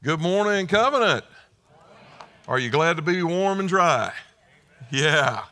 [0.00, 1.24] Good morning, Covenant.
[2.46, 4.12] Are you glad to be warm and dry?
[4.92, 5.42] Yeah.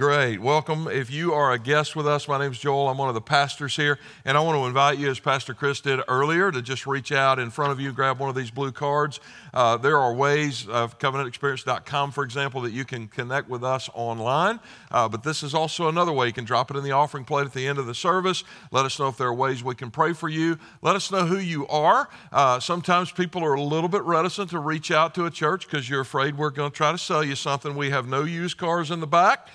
[0.00, 0.40] Great.
[0.40, 0.88] Welcome.
[0.88, 2.88] If you are a guest with us, my name is Joel.
[2.88, 3.98] I'm one of the pastors here.
[4.24, 7.38] And I want to invite you, as Pastor Chris did earlier, to just reach out
[7.38, 9.20] in front of you, grab one of these blue cards.
[9.52, 14.58] Uh, there are ways of covenantexperience.com, for example, that you can connect with us online.
[14.90, 16.28] Uh, but this is also another way.
[16.28, 18.42] You can drop it in the offering plate at the end of the service.
[18.70, 20.58] Let us know if there are ways we can pray for you.
[20.80, 22.08] Let us know who you are.
[22.32, 25.90] Uh, sometimes people are a little bit reticent to reach out to a church because
[25.90, 27.76] you're afraid we're going to try to sell you something.
[27.76, 29.50] We have no used cars in the back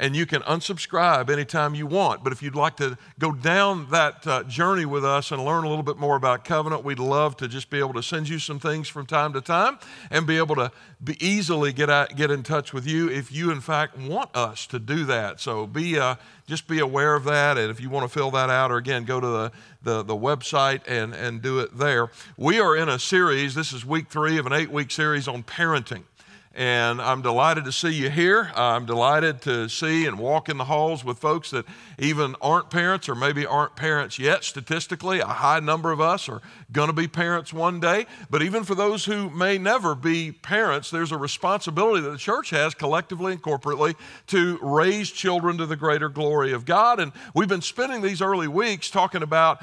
[0.00, 2.24] and you can unsubscribe anytime you want.
[2.24, 5.68] But if you'd like to go down that uh, journey with us and learn a
[5.68, 8.58] little bit more about covenant, we'd love to just be able to send you some
[8.58, 9.78] things from time to time
[10.10, 10.72] and be able to
[11.04, 14.66] be easily get out, get in touch with you if you in fact want us
[14.68, 15.38] to do that.
[15.38, 16.14] So be uh,
[16.46, 19.04] just be aware of that, and if you want to fill that out, or again
[19.04, 22.10] go to the the, the website and and do it there.
[22.38, 23.54] We are in a series.
[23.54, 26.04] This is week three of an eight week series on parenting
[26.52, 28.50] and I'm delighted to see you here.
[28.56, 31.64] I'm delighted to see and walk in the halls with folks that
[31.96, 34.42] even aren't parents or maybe aren't parents yet.
[34.42, 38.04] Statistically, a high number of us are going to be parents one day.
[38.30, 42.50] But even for those who may never be parents, there's a responsibility that the church
[42.50, 43.94] has collectively and corporately
[44.28, 46.98] to raise children to the greater glory of God.
[46.98, 49.62] And we've been spending these early weeks talking about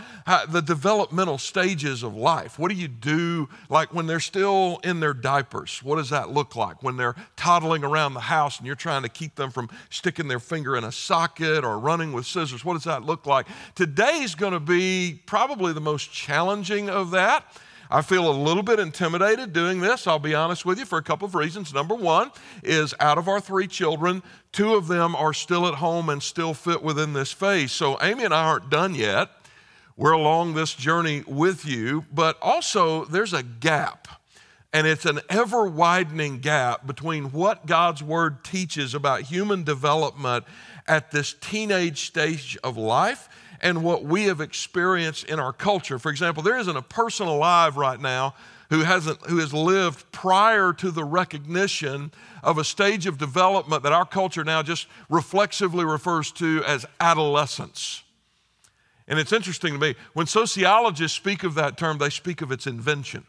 [0.50, 2.58] the developmental stages of life.
[2.58, 5.84] What do you do, like when they're still in their diapers?
[5.84, 6.77] What does that look like?
[6.84, 10.40] When they're toddling around the house and you're trying to keep them from sticking their
[10.40, 12.64] finger in a socket or running with scissors?
[12.64, 13.48] What does that look like?
[13.76, 17.46] Today's going to be probably the most challenging of that.
[17.90, 21.04] I feel a little bit intimidated doing this, I'll be honest with you, for a
[21.04, 21.74] couple of reasons.
[21.74, 26.10] Number one is out of our three children, two of them are still at home
[26.10, 27.72] and still fit within this phase.
[27.72, 29.30] So Amy and I aren't done yet.
[29.96, 34.17] We're along this journey with you, but also there's a gap.
[34.78, 40.46] And it's an ever widening gap between what God's Word teaches about human development
[40.88, 43.28] at this teenage stage of life
[43.60, 45.98] and what we have experienced in our culture.
[45.98, 48.36] For example, there isn't a person alive right now
[48.70, 52.12] who hasn't who has lived prior to the recognition
[52.44, 58.04] of a stage of development that our culture now just reflexively refers to as adolescence.
[59.08, 62.68] And it's interesting to me, when sociologists speak of that term, they speak of its
[62.68, 63.26] invention.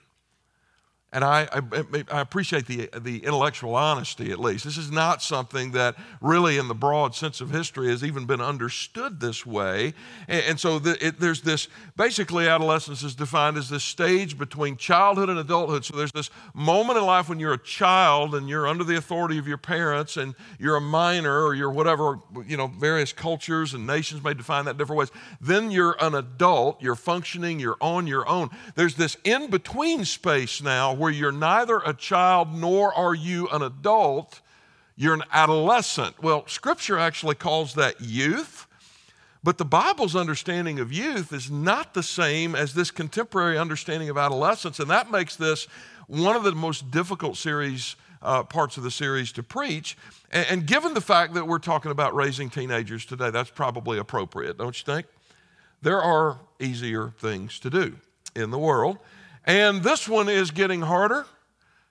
[1.11, 4.67] And I, I, I, appreciate the, the intellectual honesty, at least.
[4.67, 8.43] This is not something that really, in the broad sense of history, has even been
[8.43, 9.95] understood this way.
[10.29, 14.77] And, and so the, it, there's this basically, adolescence is defined as this stage between
[14.77, 15.87] childhood and adulthood.
[15.87, 19.39] So there's this moment in life when you're a child and you're under the authority
[19.39, 23.87] of your parents and you're a minor or you're whatever, you know, various cultures and
[23.87, 25.11] nations may define that different ways.
[25.41, 28.51] Then you're an adult, you're functioning, you're on your own.
[28.75, 33.63] There's this in between space now where you're neither a child nor are you an
[33.63, 34.41] adult,
[34.97, 36.23] you're an adolescent.
[36.23, 38.67] Well, Scripture actually calls that youth.
[39.45, 44.19] But the Bible's understanding of youth is not the same as this contemporary understanding of
[44.19, 45.69] adolescence, and that makes this
[46.09, 49.97] one of the most difficult series uh, parts of the series to preach.
[50.33, 54.59] And, and given the fact that we're talking about raising teenagers today, that's probably appropriate,
[54.59, 55.07] don't you think?
[55.83, 57.97] There are easier things to do
[58.35, 58.99] in the world.
[59.49, 61.25] And this one is getting harder.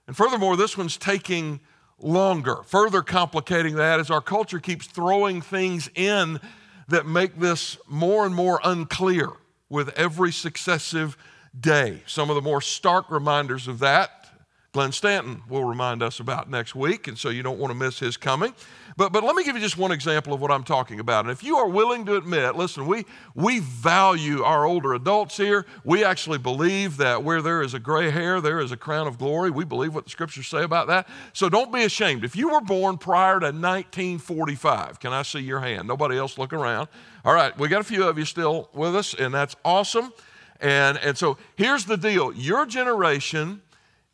[0.06, 1.60] And furthermore, this one's taking
[1.98, 2.58] longer.
[2.68, 6.40] Further complicating that is our culture keeps throwing things in
[6.88, 9.32] that make this more and more unclear
[9.70, 11.18] with every successive
[11.60, 12.04] day.
[12.06, 14.27] Some of the more stark reminders of that
[14.74, 18.00] Glenn Stanton will remind us about next week, and so you don't want to miss
[18.00, 18.54] his coming.
[18.98, 21.26] But, but let me give you just one example of what I'm talking about.
[21.26, 25.66] And if you are willing to admit, listen, we, we value our older adults here.
[25.84, 29.18] We actually believe that where there is a gray hair, there is a crown of
[29.18, 29.52] glory.
[29.52, 31.08] We believe what the scriptures say about that.
[31.34, 32.26] So don't be ashamed.
[32.26, 35.88] If you were born prior to 1945, can I see your hand?
[35.88, 36.90] Nobody else look around.
[37.24, 40.12] All right, we got a few of you still with us, and that's awesome.
[40.60, 43.62] And, and so here's the deal your generation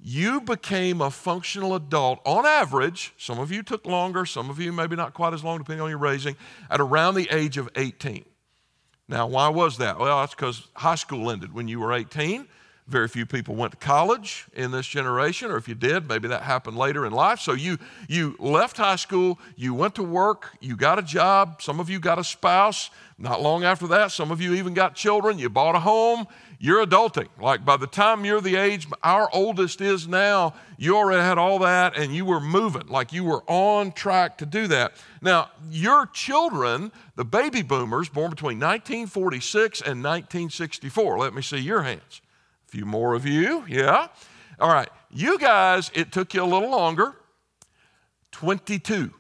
[0.05, 3.13] you became a functional adult on average.
[3.17, 5.89] Some of you took longer, some of you maybe not quite as long, depending on
[5.89, 6.35] your raising,
[6.69, 8.25] at around the age of 18.
[9.07, 9.97] Now, why was that?
[9.97, 12.47] Well, that's because high school ended when you were 18.
[12.85, 16.41] Very few people went to college in this generation, or if you did, maybe that
[16.41, 17.39] happened later in life.
[17.39, 17.77] So you,
[18.09, 22.01] you left high school, you went to work, you got a job, some of you
[22.01, 22.89] got a spouse.
[23.17, 26.27] Not long after that, some of you even got children, you bought a home,
[26.63, 27.27] you're adulting.
[27.42, 31.60] Like by the time you're the age our oldest is now, you already had all
[31.60, 34.94] that and you were moving, like you were on track to do that.
[35.21, 41.81] Now, your children, the baby boomers born between 1946 and 1964, let me see your
[41.81, 42.21] hands.
[42.69, 44.07] A few more of you, yeah.
[44.57, 47.13] All right, you guys, it took you a little longer
[48.31, 49.13] 22.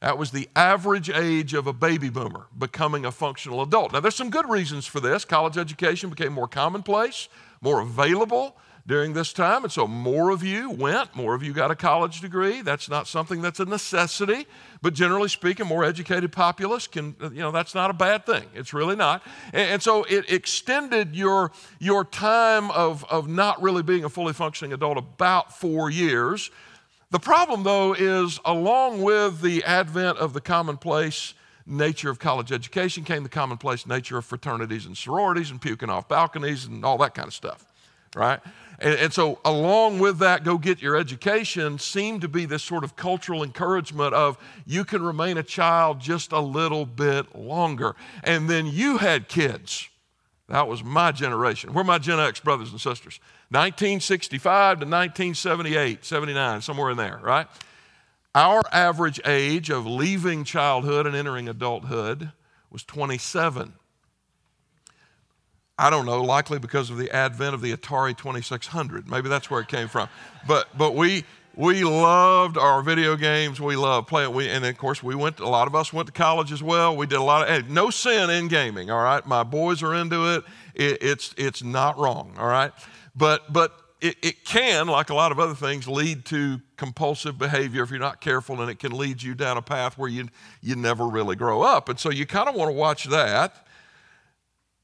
[0.00, 3.92] That was the average age of a baby boomer becoming a functional adult.
[3.92, 5.24] Now, there's some good reasons for this.
[5.24, 7.28] College education became more commonplace,
[7.62, 8.56] more available
[8.86, 12.20] during this time, and so more of you went, more of you got a college
[12.20, 12.60] degree.
[12.60, 14.46] That's not something that's a necessity,
[14.80, 18.44] but generally speaking, more educated populace can, you know, that's not a bad thing.
[18.54, 19.22] It's really not.
[19.52, 21.50] And, and so it extended your,
[21.80, 26.52] your time of, of not really being a fully functioning adult about four years
[27.10, 31.34] the problem, though, is along with the advent of the commonplace
[31.66, 36.08] nature of college education came the commonplace nature of fraternities and sororities and puking off
[36.08, 37.64] balconies and all that kind of stuff,
[38.14, 38.40] right?
[38.78, 42.84] And, and, so, along with that, go get your education seemed to be this sort
[42.84, 44.36] of cultural encouragement of
[44.66, 47.96] you can remain a child just a little bit longer.
[48.22, 49.88] And then you had kids.
[50.48, 51.72] That was my generation.
[51.72, 53.18] We're my Gen X brothers and sisters.
[53.50, 57.48] 1965 to 1978, 79, somewhere in there, right?
[58.34, 62.30] Our average age of leaving childhood and entering adulthood
[62.70, 63.72] was 27.
[65.78, 69.10] I don't know, likely because of the advent of the Atari 2600.
[69.10, 70.08] Maybe that's where it came from.
[70.46, 71.24] But, but we,
[71.56, 73.60] we loved our video games.
[73.60, 74.34] We loved playing.
[74.34, 75.40] We, and of course, we went.
[75.40, 76.94] A lot of us went to college as well.
[76.96, 77.70] We did a lot of.
[77.70, 78.90] no sin in gaming.
[78.90, 80.44] All right, my boys are into it.
[80.74, 82.34] it it's it's not wrong.
[82.38, 82.72] All right,
[83.16, 87.82] but, but it, it can, like a lot of other things, lead to compulsive behavior
[87.82, 90.28] if you're not careful, and it can lead you down a path where you,
[90.60, 91.88] you never really grow up.
[91.88, 93.66] And so you kind of want to watch that.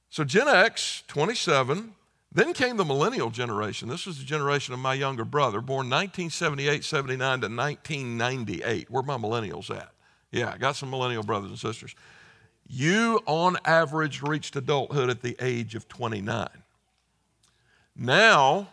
[0.09, 1.95] So Gen X, 27,
[2.35, 3.89] then came the millennial generation.
[3.89, 8.91] This was the generation of my younger brother, born 1978, 79 to 1998.
[8.91, 9.93] Where are my millennials at?
[10.31, 11.95] Yeah, I got some millennial brothers and sisters.
[12.67, 16.49] You, on average, reached adulthood at the age of 29.
[17.95, 18.69] Now,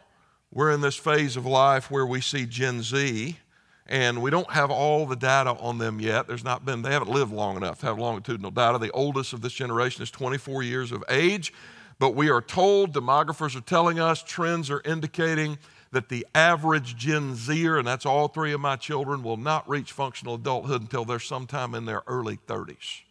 [0.51, 3.38] we're in this phase of life where we see Gen Z,
[3.85, 6.27] and we don't have all the data on them yet.
[6.27, 8.77] There's not been, they haven't lived long enough to have longitudinal data.
[8.77, 11.51] The oldest of this generation is 24 years of age,
[11.99, 15.57] but we are told, demographers are telling us, trends are indicating
[15.91, 19.91] that the average Gen Zer, and that's all three of my children, will not reach
[19.91, 23.01] functional adulthood until they're sometime in their early 30s.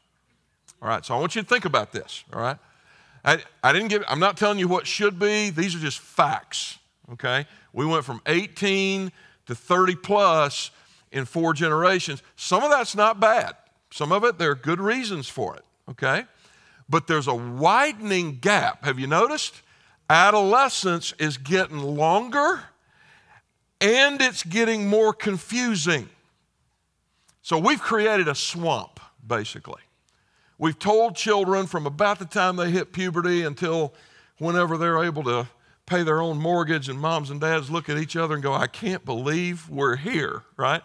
[0.80, 2.56] All right, so I want you to think about this, all right?
[3.24, 5.50] I, I didn't give, I'm not telling you what should be.
[5.50, 6.78] These are just facts,
[7.12, 7.46] okay?
[7.72, 9.12] We went from 18
[9.46, 10.70] to 30 plus
[11.10, 12.22] in four generations.
[12.36, 13.56] Some of that's not bad.
[13.90, 16.24] Some of it, there are good reasons for it, okay?
[16.88, 18.84] But there's a widening gap.
[18.84, 19.62] Have you noticed?
[20.08, 22.62] Adolescence is getting longer
[23.80, 26.08] and it's getting more confusing.
[27.42, 29.82] So we've created a swamp, basically.
[30.58, 33.94] We've told children from about the time they hit puberty until
[34.38, 35.46] whenever they're able to
[35.86, 38.66] pay their own mortgage, and moms and dads look at each other and go, I
[38.66, 40.82] can't believe we're here, right?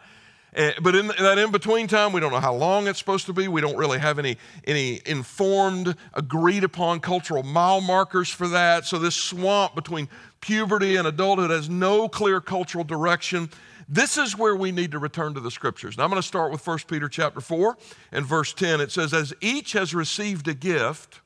[0.55, 3.33] Eh, but in that in between time, we don't know how long it's supposed to
[3.33, 3.47] be.
[3.47, 8.85] We don't really have any, any informed, agreed upon cultural mile markers for that.
[8.85, 10.09] So, this swamp between
[10.41, 13.49] puberty and adulthood has no clear cultural direction.
[13.89, 15.97] This is where we need to return to the scriptures.
[15.97, 17.77] Now I'm going to start with 1 Peter chapter 4
[18.11, 18.79] and verse 10.
[18.79, 21.21] It says, As each has received a gift,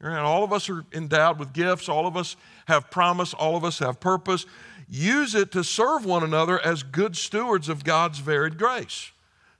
[0.00, 3.64] and all of us are endowed with gifts, all of us have promise, all of
[3.64, 4.44] us have purpose.
[4.88, 9.10] Use it to serve one another as good stewards of God's varied grace.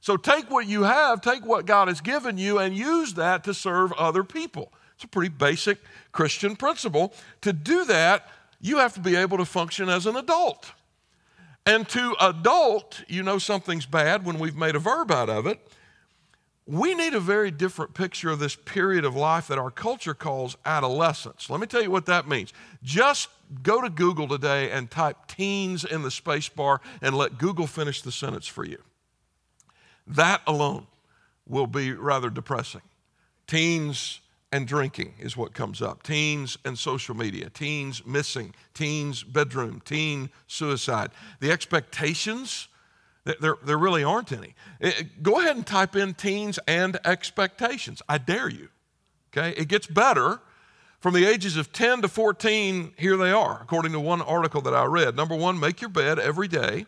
[0.00, 3.54] So take what you have, take what God has given you, and use that to
[3.54, 4.70] serve other people.
[4.94, 5.78] It's a pretty basic
[6.12, 7.14] Christian principle.
[7.40, 8.28] To do that,
[8.60, 10.72] you have to be able to function as an adult.
[11.66, 15.58] And to adult, you know something's bad when we've made a verb out of it.
[16.66, 20.56] We need a very different picture of this period of life that our culture calls
[20.64, 21.50] adolescence.
[21.50, 22.52] Let me tell you what that means.
[22.82, 23.28] Just
[23.62, 28.02] go to Google today and type teens in the space bar and let Google finish
[28.02, 28.78] the sentence for you.
[30.06, 30.86] That alone
[31.46, 32.82] will be rather depressing.
[33.46, 34.20] Teens
[34.52, 36.02] and drinking is what comes up.
[36.02, 41.10] Teens and social media, teens missing, teens bedroom, teen suicide.
[41.40, 42.68] The expectations,
[43.24, 44.54] there, there really aren't any.
[44.80, 48.00] Eh, go ahead and type in teens and expectations.
[48.08, 48.68] I dare you.
[49.32, 49.58] Okay?
[49.60, 50.40] It gets better.
[51.04, 54.74] From the ages of 10 to 14, here they are, according to one article that
[54.74, 55.14] I read.
[55.14, 56.86] Number one, make your bed every day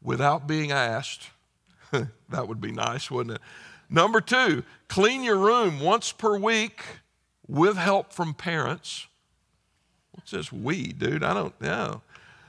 [0.00, 1.28] without being asked.
[1.92, 3.42] that would be nice, wouldn't it?
[3.90, 6.80] Number two, clean your room once per week
[7.46, 9.08] with help from parents.
[10.12, 11.22] What's this we, dude?
[11.22, 12.00] I don't know.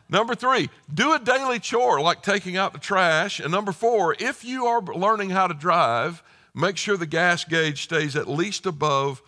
[0.07, 3.41] Number three, do a daily chore like taking out the trash.
[3.41, 6.23] And number four, if you are learning how to drive,
[6.53, 9.21] make sure the gas gauge stays at least above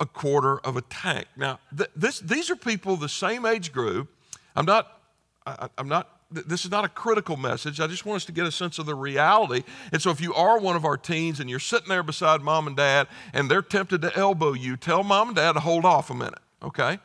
[0.00, 1.26] a quarter of a tank.
[1.36, 4.08] Now, th- this, these are people the same age group.
[4.56, 5.00] I'm not,
[5.46, 7.80] I, I'm not, this is not a critical message.
[7.80, 9.62] I just want us to get a sense of the reality.
[9.92, 12.66] And so, if you are one of our teens and you're sitting there beside mom
[12.66, 16.08] and dad and they're tempted to elbow you, tell mom and dad to hold off
[16.08, 16.98] a minute, okay?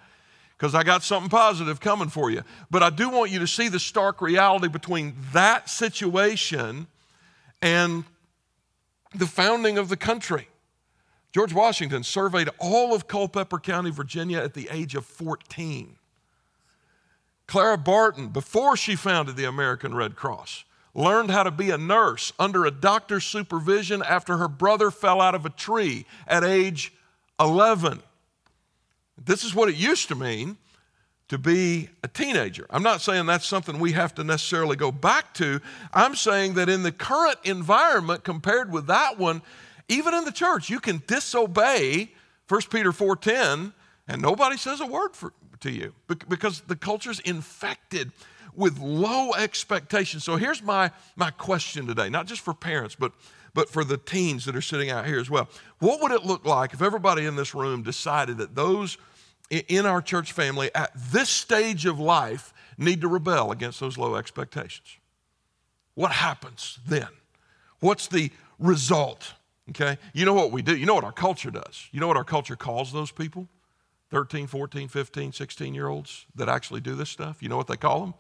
[0.58, 2.44] Because I got something positive coming for you.
[2.72, 6.88] But I do want you to see the stark reality between that situation
[7.62, 8.06] and
[9.14, 10.48] the founding of the country.
[11.36, 15.98] George Washington surveyed all of Culpeper County, Virginia at the age of 14.
[17.46, 20.64] Clara Barton, before she founded the American Red Cross,
[20.94, 25.36] learned how to be a nurse under a doctor's supervision after her brother fell out
[25.36, 26.94] of a tree at age
[27.38, 28.02] 11.
[29.22, 30.56] This is what it used to mean
[31.28, 32.66] to be a teenager.
[32.70, 35.60] I'm not saying that's something we have to necessarily go back to.
[35.94, 39.42] I'm saying that in the current environment, compared with that one,
[39.88, 42.12] even in the church, you can disobey
[42.48, 43.74] 1 Peter 4:10
[44.08, 48.12] and nobody says a word for, to you because the culture's infected
[48.56, 50.24] with low expectations.
[50.24, 53.12] So here's my, my question today, not just for parents, but,
[53.54, 55.50] but for the teens that are sitting out here as well.
[55.80, 58.98] What would it look like if everybody in this room decided that those
[59.50, 64.16] in our church family at this stage of life need to rebel against those low
[64.16, 64.98] expectations?
[65.96, 67.08] What happens then?
[67.80, 69.34] What's the result?
[69.70, 69.98] Okay?
[70.14, 70.76] You know what we do?
[70.76, 71.88] You know what our culture does?
[71.92, 73.48] You know what our culture calls those people?
[74.12, 77.42] 13, 14, 15, 16 year olds that actually do this stuff?
[77.42, 78.14] You know what they call them?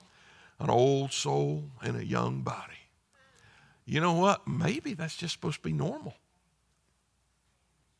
[0.59, 2.73] An old soul in a young body.
[3.85, 4.47] You know what?
[4.47, 6.15] Maybe that's just supposed to be normal.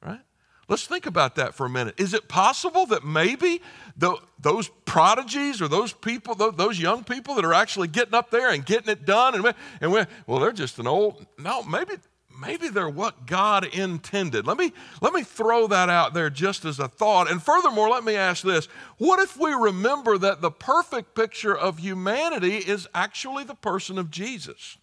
[0.03, 0.21] Right?
[0.67, 1.99] Let's think about that for a minute.
[1.99, 3.61] Is it possible that maybe
[3.95, 8.49] the, those prodigies or those people, those young people that are actually getting up there
[8.49, 11.93] and getting it done, and, and well, they're just an old, no, maybe
[12.39, 14.45] maybe they're what God intended.
[14.47, 17.29] Let me, let me throw that out there just as a thought.
[17.29, 21.79] And furthermore, let me ask this what if we remember that the perfect picture of
[21.79, 24.77] humanity is actually the person of Jesus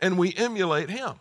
[0.00, 1.20] and we emulate him?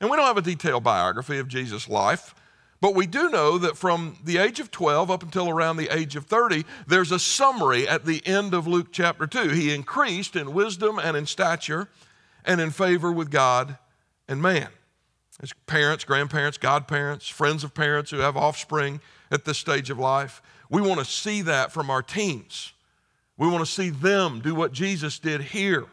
[0.00, 2.34] And we don't have a detailed biography of Jesus' life.
[2.80, 6.14] But we do know that from the age of 12 up until around the age
[6.14, 9.48] of 30, there's a summary at the end of Luke chapter 2.
[9.48, 11.88] He increased in wisdom and in stature
[12.44, 13.78] and in favor with God
[14.28, 14.68] and man.
[15.42, 20.40] As parents, grandparents, godparents, friends of parents who have offspring at this stage of life,
[20.70, 22.72] we want to see that from our teens.
[23.36, 25.86] We want to see them do what Jesus did here.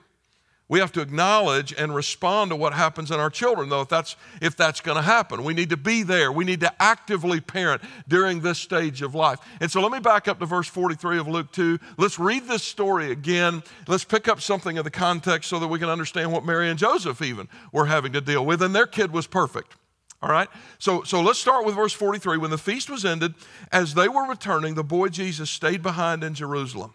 [0.70, 4.16] We have to acknowledge and respond to what happens in our children, though, if that's,
[4.42, 5.44] if that's going to happen.
[5.44, 6.32] We need to be there.
[6.32, 9.40] We need to actively parent during this stage of life.
[9.60, 11.80] And so let me back up to verse 43 of Luke 2.
[11.98, 13.62] Let's read this story again.
[13.88, 16.80] Let's pick up something of the context so that we can understand what Mary and
[16.80, 18.62] Joseph even were having to deal with.
[18.62, 19.76] And their kid was perfect.
[20.22, 20.48] All right?
[20.80, 22.38] So, so let's start with verse 43.
[22.38, 23.34] When the feast was ended,
[23.74, 26.94] as they were returning, the boy Jesus stayed behind in Jerusalem.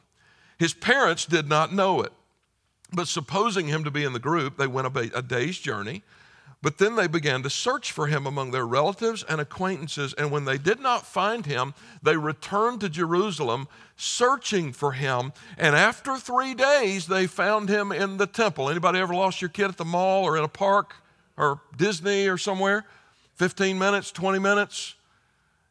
[0.58, 2.12] His parents did not know it.
[2.92, 6.02] But supposing him to be in the group, they went a, day's journey.
[6.60, 10.12] But then they began to search for him among their relatives and acquaintances.
[10.14, 15.32] And when they did not find him, they returned to Jerusalem searching for him.
[15.56, 18.68] And after three days, they found him in the temple.
[18.68, 20.96] Anybody ever lost your kid at the mall or in a park
[21.36, 22.84] or Disney or somewhere?
[23.36, 24.94] 15 minutes, 20 minutes?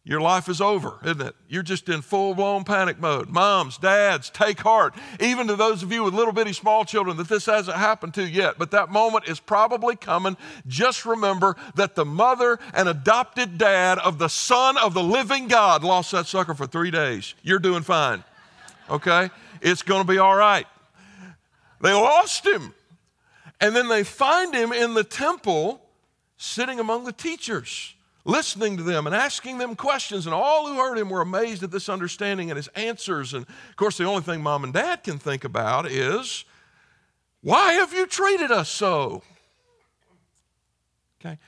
[0.07, 1.35] Your life is over, isn't it?
[1.49, 3.27] You're just in full blown panic mode.
[3.27, 4.95] Moms, dads, take heart.
[5.19, 8.23] Even to those of you with little bitty small children that this hasn't happened to
[8.23, 10.37] yet, but that moment is probably coming.
[10.65, 15.83] Just remember that the mother and adopted dad of the Son of the living God
[15.83, 17.35] lost that sucker for three days.
[17.43, 18.23] You're doing fine,
[18.89, 19.29] okay?
[19.61, 20.67] It's to be all right.
[21.81, 22.73] They lost him.
[23.59, 25.81] And then they find him in the temple
[26.37, 27.93] sitting among the teachers
[28.27, 30.27] listening to them and asking them questions.
[30.27, 33.33] And all who heard him were amazed at this understanding and his answers.
[33.33, 36.45] And of course, the only thing mom and dad can think about is,
[37.41, 39.23] why have you treated us so?
[41.19, 41.39] Okay.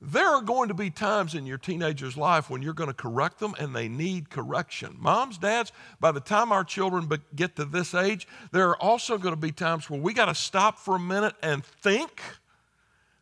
[0.00, 3.38] There are going to be times in your teenager's life when you're going to correct
[3.38, 4.96] them and they need correction.
[4.98, 9.34] Moms, dads, by the time our children get to this age, there are also going
[9.34, 12.20] to be times where we got to stop for a minute and think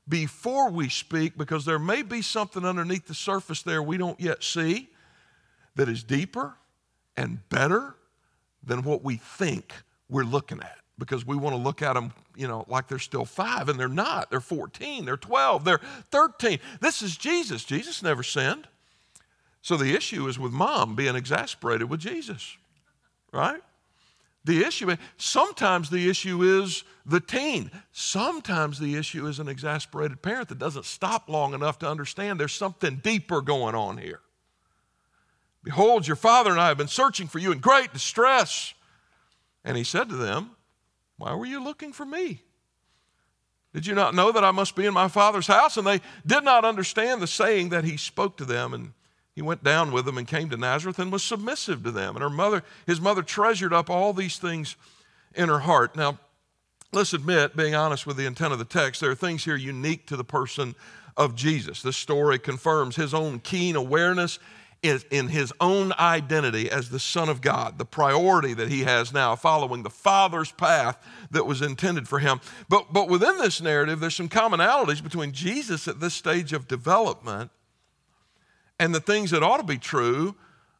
[0.08, 4.42] before we speak because there may be something underneath the surface there we don't yet
[4.42, 4.90] see
[5.76, 6.54] that is deeper
[7.16, 7.94] and better
[8.64, 9.72] than what we think
[10.08, 13.24] we're looking at because we want to look at them, you know, like they're still
[13.24, 14.30] five, and they're not.
[14.30, 15.80] They're 14, they're 12, they're
[16.10, 16.58] 13.
[16.80, 17.64] This is Jesus.
[17.64, 18.68] Jesus never sinned.
[19.62, 22.56] So the issue is with mom being exasperated with Jesus,
[23.32, 23.62] right?
[24.44, 27.70] The issue, eh, sometimes the issue is the teen.
[27.92, 32.52] Sometimes the issue is an exasperated parent that doesn't stop long enough to understand there's
[32.52, 34.20] something deeper going on here.
[35.62, 38.74] Behold, your father and I have been searching for you in great distress.
[39.64, 40.50] And he said to them,
[41.18, 42.42] Why were you looking for me?
[43.72, 45.76] Did you not know that I must be in my father's house?
[45.76, 48.74] And they did not understand the saying that he spoke to them.
[48.74, 48.92] And
[49.34, 52.16] he went down with them and came to Nazareth and was submissive to them.
[52.16, 54.76] And her mother, his mother treasured up all these things
[55.34, 55.96] in her heart.
[55.96, 56.18] Now,
[56.92, 60.06] let's admit, being honest with the intent of the text, there are things here unique
[60.08, 60.74] to the person
[61.16, 61.80] of Jesus.
[61.82, 64.38] This story confirms his own keen awareness
[64.82, 69.36] in his own identity as the Son of God, the priority that he has now,
[69.36, 70.98] following the Father's path
[71.30, 72.40] that was intended for him.
[72.68, 77.50] But, but within this narrative, there's some commonalities between Jesus at this stage of development
[78.82, 80.34] and the things that ought to be true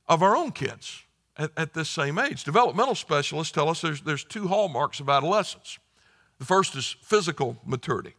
[0.08, 1.04] of our own kids
[1.36, 2.42] at, at this same age.
[2.42, 5.78] Developmental specialists tell us there's, there's two hallmarks of adolescence.
[6.40, 8.14] The first is physical maturity.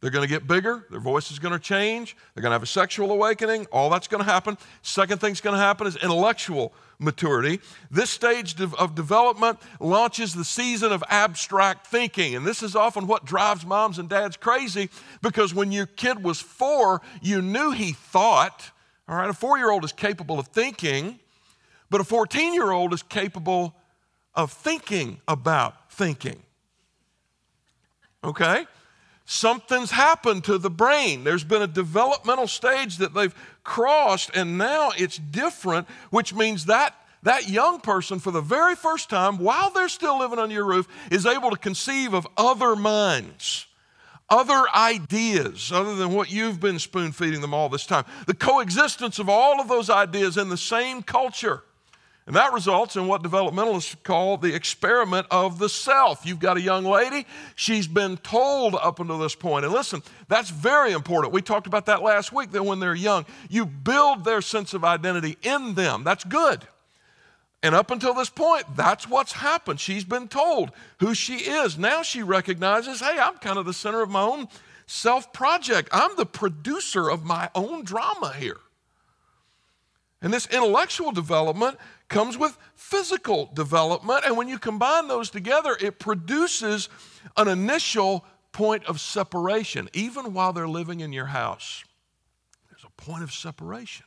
[0.00, 2.62] They're going to get bigger, their voice is going to change, they're going to have
[2.62, 4.58] a sexual awakening, all that's going to happen.
[4.82, 7.58] Second thing's going to happen is intellectual maturity.
[7.90, 12.36] This stage of development launches the season of abstract thinking.
[12.36, 14.88] And this is often what drives moms and dads crazy
[15.20, 18.70] because when your kid was four, you knew he thought.
[19.08, 21.18] All right, a four year old is capable of thinking,
[21.90, 23.74] but a 14 year old is capable
[24.34, 26.42] of thinking about thinking.
[28.24, 28.66] Okay?
[29.26, 31.24] something's happened to the brain.
[31.24, 33.34] There's been a developmental stage that they've
[33.64, 36.94] crossed, and now it's different, which means that
[37.24, 40.86] that young person, for the very first time, while they're still living under your roof,
[41.10, 43.66] is able to conceive of other minds,
[44.28, 48.04] other ideas, other than what you've been spoon feeding them all this time.
[48.26, 51.62] The coexistence of all of those ideas in the same culture.
[52.26, 56.26] And that results in what developmentalists call the experiment of the self.
[56.26, 57.24] You've got a young lady,
[57.54, 59.64] she's been told up until this point.
[59.64, 61.32] And listen, that's very important.
[61.32, 64.84] We talked about that last week that when they're young, you build their sense of
[64.84, 66.02] identity in them.
[66.02, 66.66] That's good.
[67.66, 69.80] And up until this point, that's what's happened.
[69.80, 71.76] She's been told who she is.
[71.76, 74.46] Now she recognizes, hey, I'm kind of the center of my own
[74.86, 75.88] self project.
[75.90, 78.60] I'm the producer of my own drama here.
[80.22, 81.76] And this intellectual development
[82.08, 84.22] comes with physical development.
[84.24, 86.88] And when you combine those together, it produces
[87.36, 91.82] an initial point of separation, even while they're living in your house.
[92.70, 94.06] There's a point of separation.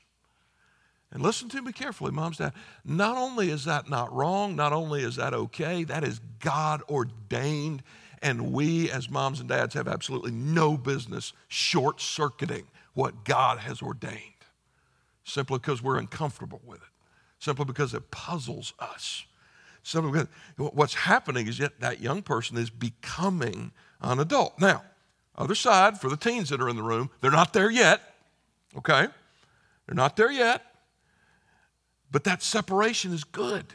[1.11, 2.53] And listen to me carefully, moms, dad.
[2.85, 7.81] Not only is that not wrong, not only is that okay, that is God ordained.
[8.21, 13.81] And we, as moms and dads, have absolutely no business short circuiting what God has
[13.81, 14.19] ordained
[15.23, 16.89] simply because we're uncomfortable with it
[17.39, 19.25] simply because it puzzles us.
[19.81, 24.59] Simply because what's happening is yet that young person is becoming an adult.
[24.59, 24.83] Now,
[25.37, 28.01] other side, for the teens that are in the room, they're not there yet,
[28.77, 29.07] okay?
[29.87, 30.63] They're not there yet,
[32.11, 33.65] but that separation is good.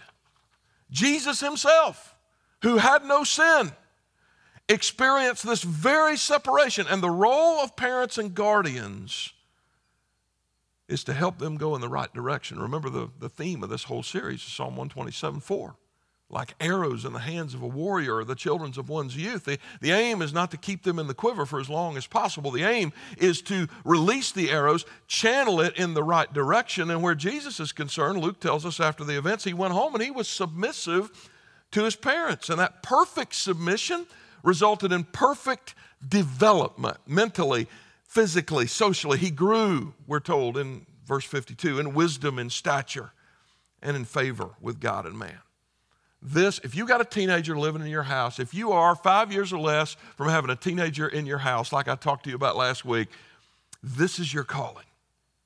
[0.90, 2.14] Jesus himself,
[2.62, 3.72] who had no sin,
[4.68, 9.32] experienced this very separation, and the role of parents and guardians
[10.88, 12.58] is to help them go in the right direction.
[12.58, 15.76] Remember the, the theme of this whole series is Psalm 127 4.
[16.30, 19.44] Like arrows in the hands of a warrior or the children of one's youth.
[19.44, 22.06] The, the aim is not to keep them in the quiver for as long as
[22.06, 22.50] possible.
[22.50, 26.90] The aim is to release the arrows, channel it in the right direction.
[26.90, 30.02] And where Jesus is concerned, Luke tells us after the events, he went home and
[30.02, 31.30] he was submissive
[31.72, 32.48] to his parents.
[32.48, 34.06] And that perfect submission
[34.42, 35.74] resulted in perfect
[36.06, 37.66] development mentally,
[38.04, 39.18] physically, socially.
[39.18, 43.12] He grew, we're told in verse 52, in wisdom and stature
[43.82, 45.38] and in favor with God and man.
[46.26, 49.52] This, if you got a teenager living in your house, if you are five years
[49.52, 52.56] or less from having a teenager in your house, like I talked to you about
[52.56, 53.08] last week,
[53.82, 54.86] this is your calling.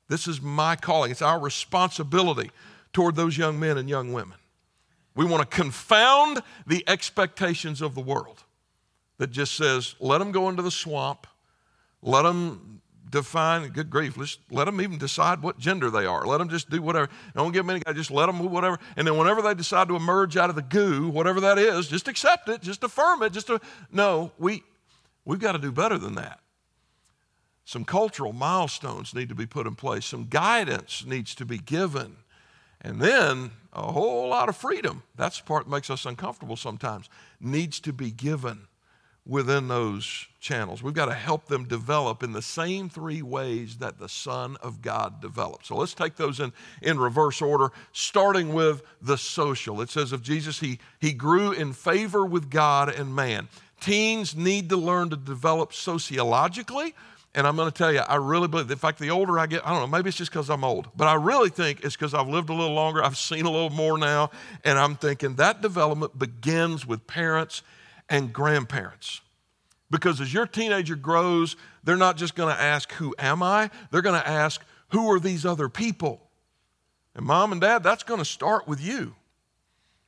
[0.09, 1.11] This is my calling.
[1.11, 2.53] It's our responsibility
[2.93, 4.39] toward those young men and young women.
[5.17, 8.45] We want to confound the expectations of the world
[9.19, 11.27] that just says, let them go into the swamp
[12.03, 12.78] let them
[13.11, 16.27] define, good grief, let's let them even decide what gender they are.
[16.27, 17.09] Let them just do whatever.
[17.35, 18.79] Don't give them any, just let them do whatever.
[18.97, 22.09] And then whenever they decide to emerge out of the goo, whatever that is, just
[22.09, 24.63] accept it, just affirm it, just to, no, we,
[25.25, 26.41] we've got to do better than that.
[27.65, 30.07] Some cultural milestones need to be put in place.
[30.07, 32.17] Some guidance needs to be given.
[32.81, 35.03] And then a whole lot of freedom.
[35.17, 38.69] That's the part that makes us uncomfortable sometimes, needs to be given
[39.29, 40.83] within those channels.
[40.83, 44.81] We've got to help them develop in the same three ways that the Son of
[44.81, 45.67] God developed.
[45.67, 49.83] So let's take those in, in reverse order, starting with the social.
[49.83, 53.49] It says of Jesus, he, he grew in favor with God and man.
[53.81, 56.95] Teens need to learn to develop sociologically.
[57.35, 59.65] And I'm going to tell you, I really believe, in fact, the older I get,
[59.65, 62.15] I don't know, maybe it's just because I'm old, but I really think it's because
[62.15, 64.31] I've lived a little longer, I've seen a little more now,
[64.65, 67.63] and I'm thinking that development begins with parents
[68.09, 69.21] and grandparents.
[69.91, 73.71] Because as your teenager grows, they're not just going to ask, Who am I?
[73.91, 76.21] They're going to ask, Who are these other people?
[77.15, 79.15] And mom and dad, that's going to start with you.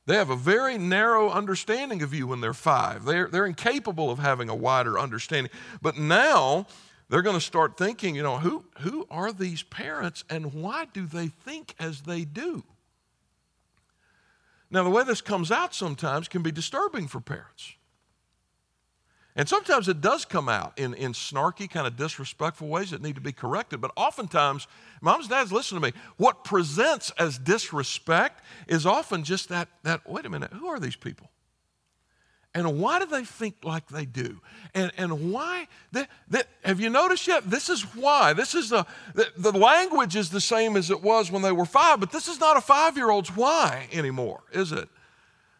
[0.05, 3.05] They have a very narrow understanding of you when they're five.
[3.05, 5.51] They're, they're incapable of having a wider understanding.
[5.81, 6.67] But now
[7.09, 11.05] they're going to start thinking, you know, who, who are these parents and why do
[11.05, 12.63] they think as they do?
[14.71, 17.73] Now, the way this comes out sometimes can be disturbing for parents.
[19.35, 23.15] And sometimes it does come out in, in snarky, kind of disrespectful ways that need
[23.15, 23.79] to be corrected.
[23.79, 24.67] But oftentimes,
[24.99, 25.93] moms and dads, listen to me.
[26.17, 30.97] What presents as disrespect is often just that, that wait a minute, who are these
[30.97, 31.29] people?
[32.53, 34.41] And why do they think like they do?
[34.73, 35.67] And, and why?
[35.93, 37.49] They, they, have you noticed yet?
[37.49, 38.33] This is why.
[38.33, 41.65] This is the, the, the language is the same as it was when they were
[41.65, 44.89] five, but this is not a five year old's why anymore, is it?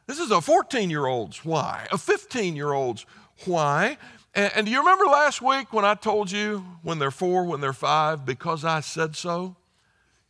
[0.06, 3.06] This is a 14 year old's why, a 15 year old's
[3.46, 3.98] why?
[4.34, 7.62] And, and do you remember last week when I told you when they're four, when
[7.62, 9.56] they're five, because I said so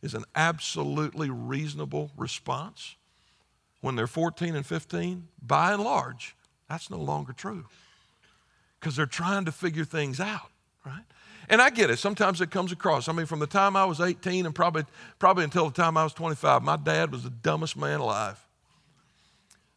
[0.02, 2.96] is an absolutely reasonable response?
[3.80, 6.36] When they're 14 and 15, by and large,
[6.68, 7.66] that's no longer true
[8.82, 10.50] because they're trying to figure things out,
[10.84, 11.04] right?
[11.48, 11.98] And I get it.
[11.98, 13.08] Sometimes it comes across.
[13.08, 14.84] I mean, from the time I was 18 and probably,
[15.18, 18.44] probably until the time I was 25, my dad was the dumbest man alive.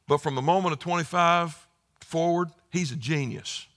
[0.08, 1.65] But from the moment of 25
[2.02, 3.68] forward, he's a genius.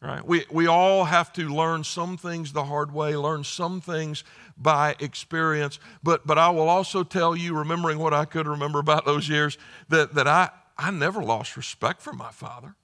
[0.00, 0.26] Right?
[0.26, 4.24] We, we all have to learn some things the hard way, learn some things
[4.56, 5.78] by experience.
[6.02, 9.58] But, but I will also tell you, remembering what I could remember about those years,
[9.90, 12.76] that, that I, I never lost respect for my father.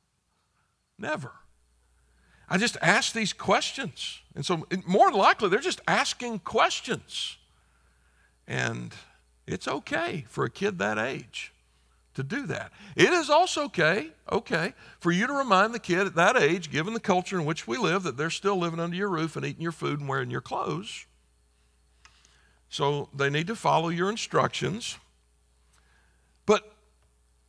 [0.99, 1.33] Never.
[2.51, 4.21] I just asked these questions.
[4.35, 7.39] And so, more than likely, they're just asking questions.
[8.47, 8.95] And
[9.47, 11.53] it's okay for a kid that age
[12.17, 12.73] to do that.
[12.97, 16.95] It is also okay, okay, for you to remind the kid at that age, given
[16.95, 19.63] the culture in which we live, that they're still living under your roof and eating
[19.63, 21.07] your food and wearing your clothes.
[22.69, 24.99] So they need to follow your instructions.
[26.47, 26.73] But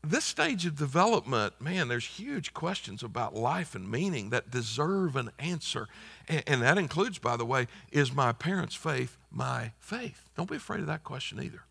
[0.03, 5.31] this stage of development, man, there's huge questions about life and meaning that deserve an
[5.39, 5.87] answer.
[6.27, 10.29] And, and that includes, by the way, is my parents' faith my faith?
[10.35, 11.61] Don't be afraid of that question either.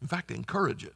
[0.00, 0.94] In fact, encourage it.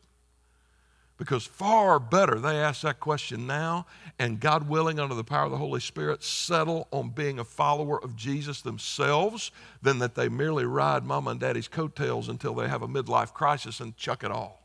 [1.20, 3.85] Because far better they ask that question now,
[4.18, 8.02] and God willing, under the power of the Holy Spirit, settle on being a follower
[8.02, 9.50] of Jesus themselves
[9.83, 13.80] than that they merely ride mama and daddy's coattails until they have a midlife crisis
[13.80, 14.62] and chuck it all.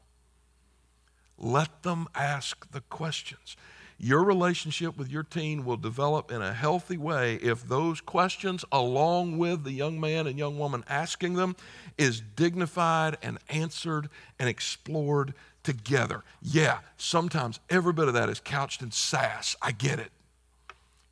[1.38, 3.58] Let them ask the questions.
[3.98, 9.38] Your relationship with your teen will develop in a healthy way if those questions, along
[9.38, 11.58] with the young man and young woman asking them,
[11.98, 14.08] is dignified and answered
[14.40, 15.34] and explored
[15.66, 16.24] together.
[16.42, 19.56] Yeah, sometimes every bit of that is couched in sass.
[19.62, 20.12] I get it.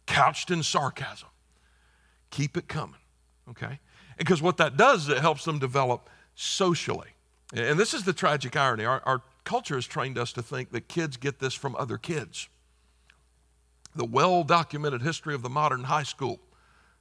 [0.05, 1.29] Couched in sarcasm.
[2.29, 2.99] Keep it coming,
[3.49, 3.79] okay?
[4.17, 7.09] Because what that does is it helps them develop socially.
[7.53, 8.85] And this is the tragic irony.
[8.85, 12.47] Our, our culture has trained us to think that kids get this from other kids.
[13.95, 16.39] The well documented history of the modern high school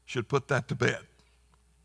[0.05, 1.01] should put that to bed,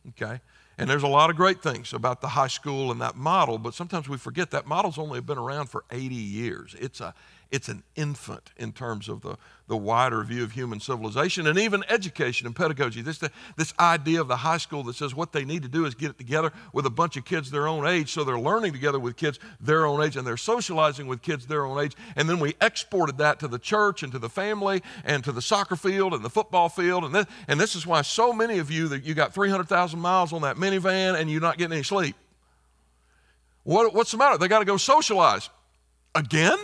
[0.09, 0.41] okay?
[0.77, 3.73] And there's a lot of great things about the high school and that model, but
[3.73, 6.75] sometimes we forget that model's only been around for 80 years.
[6.79, 7.15] It's a,
[7.51, 11.83] it's an infant in terms of the, the wider view of human civilization and even
[11.89, 13.01] education and pedagogy.
[13.01, 13.21] This,
[13.55, 16.11] this idea of the high school that says what they need to do is get
[16.11, 19.15] it together with a bunch of kids their own age, so they're learning together with
[19.15, 21.95] kids their own age and they're socializing with kids their own age.
[22.15, 25.41] And then we exported that to the church and to the family and to the
[25.41, 27.03] soccer field and the football field.
[27.03, 30.33] And this, and this is why so many of you that you got 300,000 miles
[30.33, 32.15] on that minivan and you're not getting any sleep.
[33.63, 34.37] What, what's the matter?
[34.37, 35.49] They got to go socialize.
[36.15, 36.57] Again?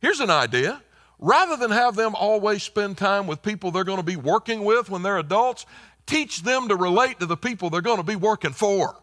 [0.00, 0.82] Here's an idea.
[1.18, 4.88] Rather than have them always spend time with people they're going to be working with
[4.88, 5.66] when they're adults,
[6.06, 8.96] teach them to relate to the people they're going to be working for.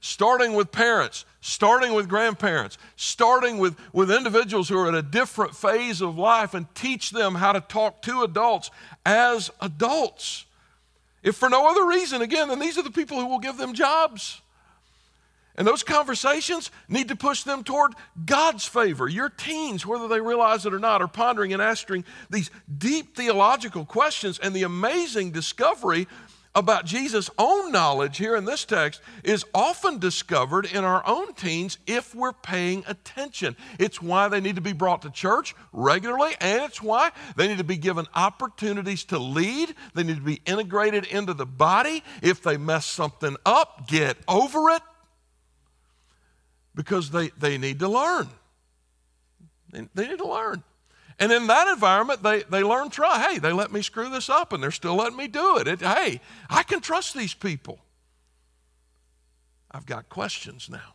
[0.00, 5.54] Starting with parents, starting with grandparents, starting with, with individuals who are at a different
[5.54, 8.70] phase of life, and teach them how to talk to adults
[9.04, 10.46] as adults.
[11.22, 13.74] If for no other reason, again, then these are the people who will give them
[13.74, 14.40] jobs.
[15.58, 17.94] And those conversations need to push them toward
[18.24, 19.08] God's favor.
[19.08, 23.84] Your teens, whether they realize it or not, are pondering and asking these deep theological
[23.84, 24.38] questions.
[24.38, 26.06] And the amazing discovery
[26.54, 31.78] about Jesus' own knowledge here in this text is often discovered in our own teens
[31.88, 33.56] if we're paying attention.
[33.80, 37.58] It's why they need to be brought to church regularly, and it's why they need
[37.58, 39.74] to be given opportunities to lead.
[39.94, 42.04] They need to be integrated into the body.
[42.22, 44.82] If they mess something up, get over it
[46.78, 48.28] because they, they need to learn.
[49.72, 50.62] They, they need to learn.
[51.18, 53.20] And in that environment, they, they learn trust.
[53.28, 55.66] Hey, they let me screw this up and they're still letting me do it.
[55.66, 55.80] it.
[55.80, 57.80] Hey, I can trust these people.
[59.72, 60.94] I've got questions now.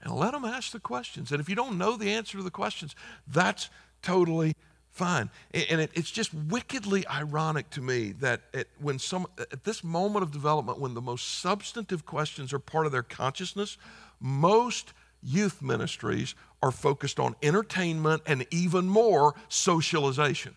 [0.00, 1.30] And let them ask the questions.
[1.30, 2.96] And if you don't know the answer to the questions,
[3.28, 3.68] that's
[4.00, 4.54] totally
[4.92, 5.28] fine.
[5.52, 10.22] And it, it's just wickedly ironic to me that it, when some, at this moment
[10.22, 13.76] of development, when the most substantive questions are part of their consciousness,
[14.20, 20.56] most youth ministries are focused on entertainment and even more socialization.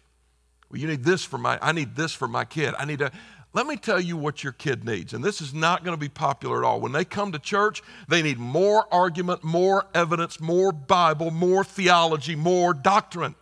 [0.70, 2.74] Well, you need this for my, I need this for my kid.
[2.78, 3.12] I need to,
[3.54, 5.14] let me tell you what your kid needs.
[5.14, 6.80] And this is not going to be popular at all.
[6.80, 12.36] When they come to church, they need more argument, more evidence, more Bible, more theology,
[12.36, 13.36] more doctrine.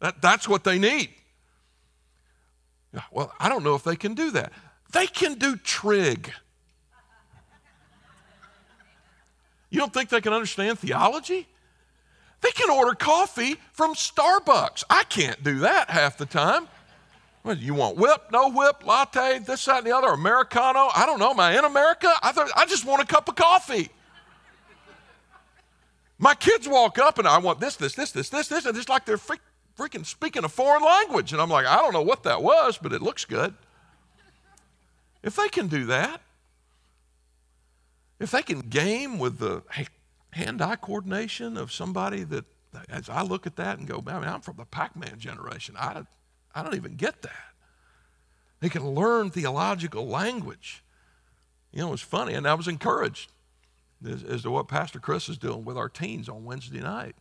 [0.00, 1.10] That, that's what they need.
[3.10, 4.52] Well, I don't know if they can do that.
[4.92, 6.32] They can do trig.
[9.72, 11.48] You don't think they can understand theology?
[12.42, 14.84] They can order coffee from Starbucks.
[14.90, 16.68] I can't do that half the time.
[17.42, 20.90] What, you want whip, no whip, latte, this, that, and the other, Americano?
[20.94, 21.30] I don't know.
[21.30, 22.12] Am I in America?
[22.22, 23.88] I, I just want a cup of coffee.
[26.18, 28.90] My kids walk up and I want this, this, this, this, this, this, and it's
[28.90, 29.40] like they're freak,
[29.78, 31.32] freaking speaking a foreign language.
[31.32, 33.54] And I'm like, I don't know what that was, but it looks good.
[35.22, 36.20] If they can do that,
[38.22, 39.62] if they can game with the
[40.30, 42.44] hand-eye coordination of somebody that,
[42.88, 45.76] as I look at that and go, man, I'm from the Pac-Man generation.
[45.78, 46.02] I,
[46.54, 47.52] I don't even get that.
[48.60, 50.82] They can learn theological language.
[51.72, 53.32] You know, it's funny, and I was encouraged
[54.06, 57.16] as, as, to what Pastor Chris is doing with our teens on Wednesday night.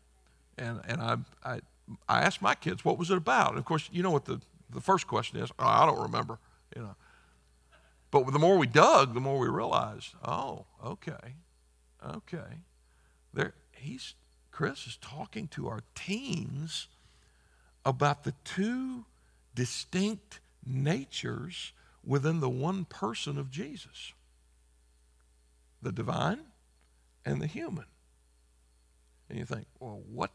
[0.58, 1.60] And, and I, I,
[2.08, 3.52] I asked my kids, what was it about?
[3.52, 5.50] And of course, you know what the, the first question is?
[5.58, 6.38] Oh, I don't remember.
[6.76, 6.96] You know,
[8.12, 11.36] but the more we dug, the more we realized, oh, okay,
[12.06, 12.63] okay.
[13.34, 14.15] There, he's
[14.52, 16.88] Chris is talking to our teens
[17.86, 19.06] about the two
[19.56, 24.13] distinct natures within the one person of Jesus
[25.82, 26.41] the divine
[27.26, 27.86] and the human.
[29.30, 30.30] And you think, well, what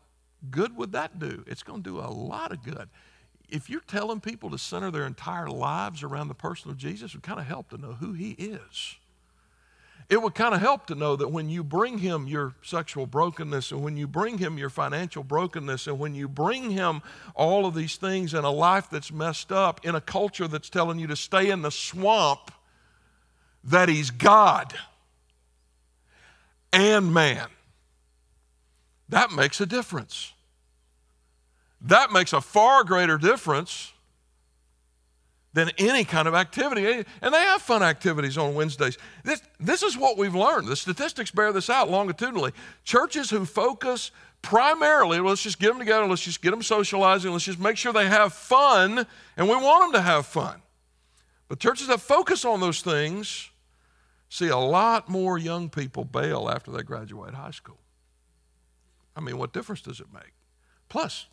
[0.51, 1.45] good would that do?
[1.47, 2.89] It's going to do a lot of good
[3.49, 7.17] if you're telling people to center their entire lives around the person of Jesus, it
[7.17, 8.97] would kind of help to know who he is.
[10.09, 13.73] It would kind of help to know that when you bring him your sexual brokenness
[13.73, 17.03] and when you bring him your financial brokenness and when you bring him
[17.35, 21.01] all of these things in a life that's messed up, in a culture that's telling
[21.01, 22.53] you to stay in the swamp,
[23.65, 24.75] that he's God
[26.73, 27.49] and man.
[29.09, 30.33] That makes a difference.
[31.83, 33.93] That makes a far greater difference
[35.53, 37.05] than any kind of activity.
[37.23, 38.99] And they have fun activities on Wednesdays.
[39.25, 40.69] This, this is what we've learned.
[40.69, 42.53] The statistics bear this out longitudinally.
[42.85, 44.11] Churches who focus
[44.43, 47.93] primarily, let's just get them together, let's just get them socializing, let's just make sure
[47.93, 50.63] they have fun, and we want them to have fun.
[51.49, 53.51] But churches that focus on those things
[54.29, 57.79] see a lot more young people bail after they graduate high school.
[59.17, 60.35] I mean, what difference does it make?
[60.89, 61.27] Plus,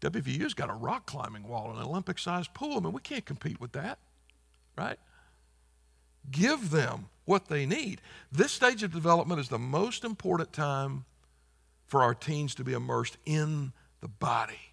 [0.00, 2.78] WVU's got a rock climbing wall, and an Olympic sized pool.
[2.78, 3.98] I mean, we can't compete with that,
[4.76, 4.98] right?
[6.30, 8.00] Give them what they need.
[8.32, 11.04] This stage of development is the most important time
[11.86, 14.72] for our teens to be immersed in the body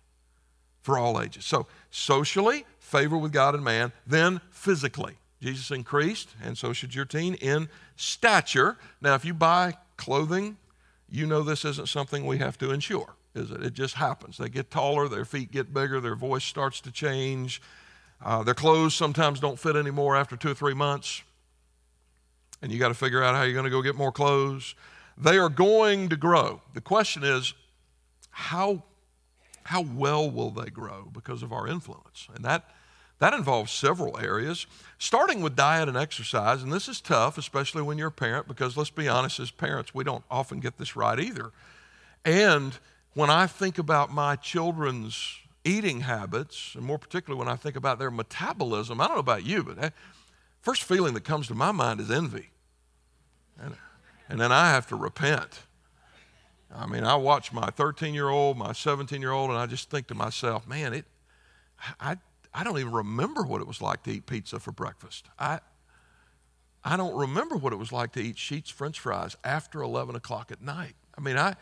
[0.82, 1.44] for all ages.
[1.44, 5.18] So, socially, favor with God and man, then physically.
[5.42, 8.78] Jesus increased, and so should your teen, in stature.
[9.02, 10.58] Now, if you buy clothing,
[11.10, 13.64] you know this isn't something we have to ensure is it?
[13.64, 14.38] It just happens.
[14.38, 17.62] They get taller, their feet get bigger, their voice starts to change.
[18.24, 21.22] Uh, their clothes sometimes don't fit anymore after two or three months.
[22.62, 24.74] And you got to figure out how you're going to go get more clothes.
[25.18, 26.62] They are going to grow.
[26.74, 27.54] The question is,
[28.32, 28.84] how,
[29.64, 32.28] how well will they grow because of our influence?
[32.36, 32.70] And that,
[33.20, 34.66] that involves several areas,
[34.98, 36.64] starting with diet and exercise.
[36.64, 39.94] And this is tough, especially when you're a parent, because let's be honest, as parents,
[39.94, 41.52] we don't often get this right either.
[42.26, 42.78] And
[43.18, 47.98] when I think about my children's eating habits, and more particularly when I think about
[47.98, 49.90] their metabolism, I don't know about you, but eh,
[50.62, 52.52] first feeling that comes to my mind is envy.
[53.60, 53.74] And,
[54.30, 55.62] and then I have to repent.
[56.72, 59.90] I mean, I watch my 13 year old, my 17 year old, and I just
[59.90, 61.06] think to myself, man, it,
[62.00, 62.18] I,
[62.54, 65.26] I don't even remember what it was like to eat pizza for breakfast.
[65.40, 65.62] I,
[66.84, 70.52] I don't remember what it was like to eat Sheetz French fries after 11 o'clock
[70.52, 70.94] at night.
[71.18, 71.56] I mean, I,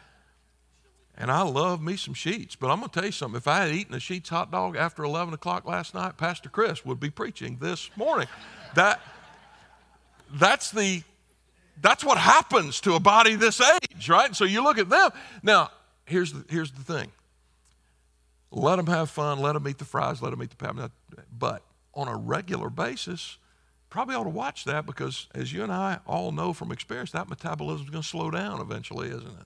[1.17, 2.57] and I love me some Sheetz.
[2.59, 3.37] but I'm going to tell you something.
[3.37, 6.85] If I had eaten a Sheetz hot dog after 11 o'clock last night, Pastor Chris
[6.85, 8.27] would be preaching this morning.
[8.75, 8.99] That,
[10.33, 11.03] that's the,
[11.81, 14.35] that's what happens to a body this age, right?
[14.35, 15.11] So you look at them.
[15.41, 15.71] Now,
[16.05, 17.11] here's the, here's the thing
[18.51, 19.39] let them have fun.
[19.39, 20.21] Let them eat the fries.
[20.21, 20.89] Let them eat the pepper.
[21.37, 23.37] But on a regular basis,
[23.89, 27.29] probably ought to watch that because, as you and I all know from experience, that
[27.29, 29.45] metabolism is going to slow down eventually, isn't it?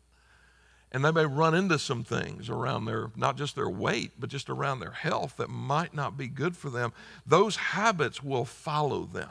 [0.92, 4.50] And they may run into some things around their, not just their weight, but just
[4.50, 6.94] around their health that might not be good for them.
[7.28, 9.30] Those habits will follow them.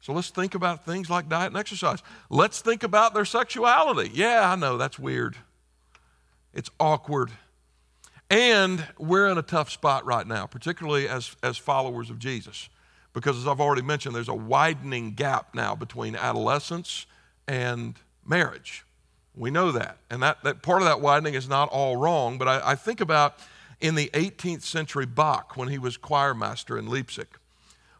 [0.00, 2.02] So let's think about things like diet and exercise.
[2.28, 4.10] Let's think about their sexuality.
[4.12, 5.36] Yeah, I know that's weird.
[6.52, 7.30] It's awkward.
[8.30, 12.68] And we're in a tough spot right now, particularly as, as followers of Jesus.
[13.12, 17.06] Because as I've already mentioned, there's a widening gap now between adolescence
[17.48, 18.84] and marriage.
[19.34, 19.98] We know that.
[20.10, 23.00] And that, that part of that widening is not all wrong, but I, I think
[23.00, 23.38] about
[23.80, 27.28] in the 18th century, Bach, when he was choir master in Leipzig,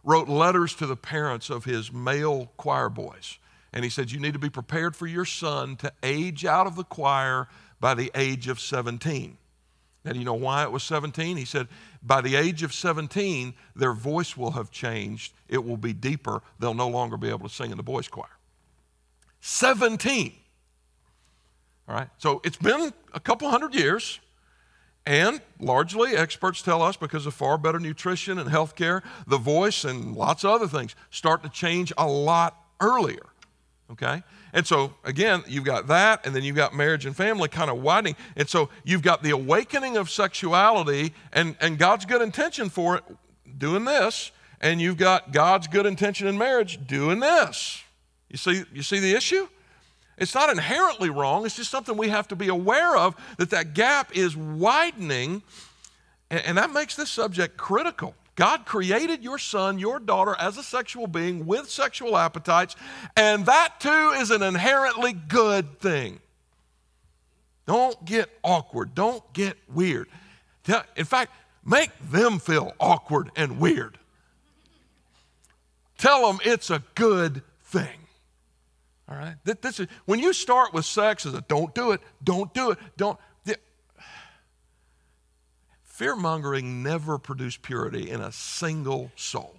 [0.04, 3.38] wrote letters to the parents of his male choir boys.
[3.72, 6.76] And he said, You need to be prepared for your son to age out of
[6.76, 9.38] the choir by the age of 17.
[10.04, 11.36] And you know why it was 17?
[11.36, 11.68] He said,
[12.02, 15.34] by the age of 17, their voice will have changed.
[15.48, 16.42] It will be deeper.
[16.58, 18.38] They'll no longer be able to sing in the boys' choir.
[19.40, 20.32] 17.
[21.90, 24.20] All right, so it's been a couple hundred years,
[25.04, 29.82] and largely experts tell us because of far better nutrition and health care, the voice
[29.82, 33.26] and lots of other things start to change a lot earlier.
[33.90, 34.22] Okay?
[34.52, 37.82] And so, again, you've got that, and then you've got marriage and family kind of
[37.82, 38.14] widening.
[38.36, 43.04] And so, you've got the awakening of sexuality and, and God's good intention for it
[43.58, 47.82] doing this, and you've got God's good intention in marriage doing this.
[48.28, 49.48] You see, you see the issue?
[50.20, 53.72] It's not inherently wrong, it's just something we have to be aware of that that
[53.72, 55.42] gap is widening,
[56.30, 58.14] and, and that makes this subject critical.
[58.36, 62.76] God created your son, your daughter, as a sexual being with sexual appetites,
[63.16, 66.20] and that too is an inherently good thing.
[67.66, 68.94] Don't get awkward.
[68.94, 70.08] Don't get weird.
[70.96, 71.32] In fact,
[71.64, 73.96] make them feel awkward and weird.
[75.96, 77.99] Tell them it's a good thing.
[79.10, 79.34] All right?
[79.44, 82.78] This is, when you start with sex as a don't do it, don't do it,
[82.96, 83.18] don't,
[86.00, 89.54] Fear mongering never produced purity in a single soul.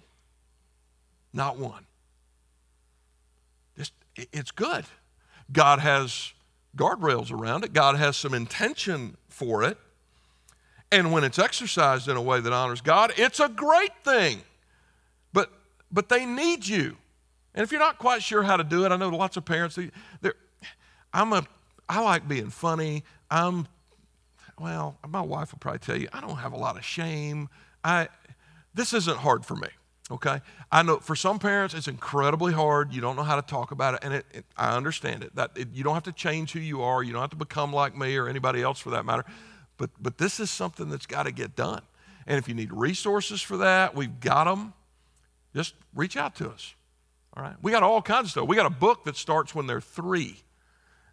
[1.32, 1.86] Not one.
[3.76, 4.84] It's, it's good.
[5.52, 6.32] God has
[6.76, 9.78] guardrails around it, God has some intention for it.
[10.90, 14.42] And when it's exercised in a way that honors God, it's a great thing.
[15.32, 15.48] But,
[15.92, 16.96] but they need you.
[17.54, 19.78] And if you're not quite sure how to do it, I know lots of parents,
[21.12, 21.46] I'm a,
[21.88, 23.04] I like being funny.
[23.30, 23.66] I'm
[24.58, 27.48] well, my wife will probably tell you, I don't have a lot of shame.
[27.82, 28.08] I,
[28.74, 29.68] this isn't hard for me,
[30.10, 30.40] okay?
[30.70, 32.92] I know for some parents it's incredibly hard.
[32.92, 35.34] You don't know how to talk about it, and it, it, I understand it.
[35.34, 37.02] That it, you don't have to change who you are.
[37.02, 39.24] You don't have to become like me or anybody else for that matter.
[39.78, 41.82] But, but this is something that's got to get done.
[42.26, 44.74] And if you need resources for that, we've got them.
[45.56, 46.74] Just reach out to us.
[47.36, 47.54] All right?
[47.62, 48.48] We got all kinds of stuff.
[48.48, 50.36] We got a book that starts when they're three.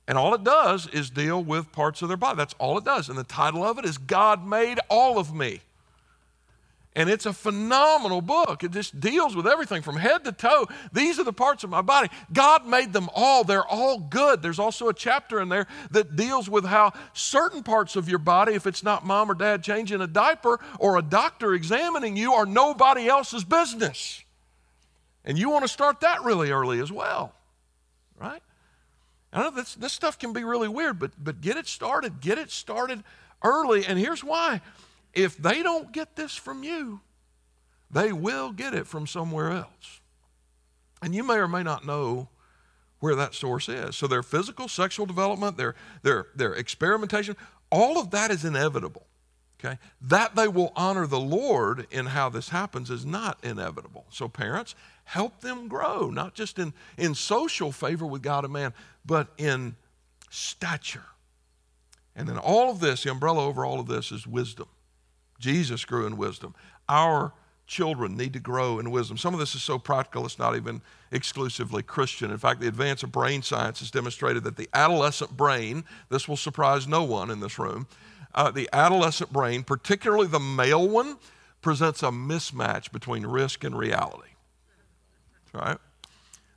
[0.08, 2.38] And all it does is deal with parts of their body.
[2.38, 3.10] That's all it does.
[3.10, 5.62] And the title of it is God Made All of Me.
[6.96, 8.64] And it's a phenomenal book.
[8.64, 10.68] It just deals with everything from head to toe.
[10.92, 12.10] These are the parts of my body.
[12.34, 13.44] God made them all.
[13.44, 14.42] They're all good.
[14.42, 18.54] There's also a chapter in there that deals with how certain parts of your body,
[18.54, 22.48] if it's not mom or dad changing a diaper or a doctor examining you, are
[22.48, 24.24] nobody else's business.
[25.30, 27.36] And you want to start that really early as well,
[28.20, 28.42] right?
[29.32, 32.20] I know this, this stuff can be really weird, but, but get it started.
[32.20, 33.04] Get it started
[33.44, 33.86] early.
[33.86, 34.60] And here's why
[35.14, 37.02] if they don't get this from you,
[37.92, 40.02] they will get it from somewhere else.
[41.04, 42.30] And you may or may not know
[43.00, 43.96] where that source is.
[43.96, 47.38] So their physical, sexual development, their, their, their experimentation,
[47.72, 49.06] all of that is inevitable.
[49.60, 49.78] Okay?
[50.02, 54.06] That they will honor the Lord in how this happens is not inevitable.
[54.10, 54.74] So, parents,
[55.10, 59.76] help them grow, not just in, in social favor with God and man, but in
[60.30, 61.06] stature.
[62.16, 64.68] And then all of this, the umbrella over all of this is wisdom.
[65.40, 66.54] Jesus grew in wisdom.
[66.88, 67.34] Our
[67.66, 69.18] children need to grow in wisdom.
[69.18, 70.80] Some of this is so practical, it's not even
[71.12, 72.30] exclusively Christian.
[72.30, 76.38] In fact, the advance of brain science has demonstrated that the adolescent brain, this will
[76.38, 77.88] surprise no one in this room,
[78.36, 81.18] uh, the adolescent brain, particularly the male one,
[81.64, 84.29] presents a mismatch between risk and reality.
[85.54, 85.78] Right?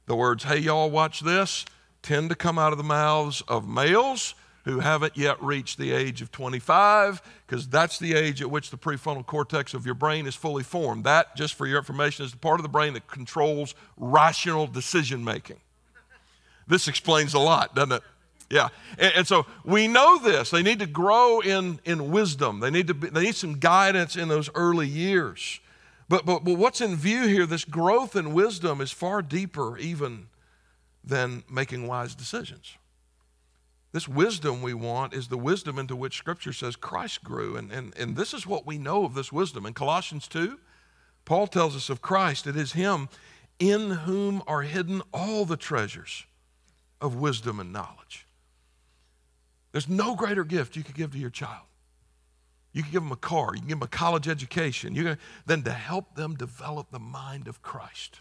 [0.07, 1.64] The words, hey, y'all, watch this,
[2.03, 4.34] tend to come out of the mouths of males
[4.64, 8.76] who haven't yet reached the age of 25, because that's the age at which the
[8.76, 11.05] prefrontal cortex of your brain is fully formed.
[11.05, 15.24] That, just for your information, is the part of the brain that controls rational decision
[15.24, 15.59] making.
[16.68, 18.03] This explains a lot, doesn't it?
[18.51, 18.68] Yeah.
[18.99, 20.51] And, and, so we know this.
[20.51, 22.61] They need to grow in, in wisdom.
[22.61, 25.59] They need, to be, they need some guidance in those early years.
[26.12, 30.26] But, but, but what's in view here, this growth in wisdom is far deeper even
[31.02, 32.76] than making wise decisions.
[33.92, 37.56] This wisdom we want is the wisdom into which Scripture says Christ grew.
[37.56, 39.64] And, and, and this is what we know of this wisdom.
[39.64, 40.58] In Colossians 2,
[41.24, 43.08] Paul tells us of Christ, it is Him
[43.58, 46.26] in whom are hidden all the treasures
[47.00, 48.26] of wisdom and knowledge.
[49.70, 51.64] There's no greater gift you could give to your child.
[52.73, 55.16] You can give them a car, you can give them a college education, you
[55.47, 58.20] than to help them develop the mind of Christ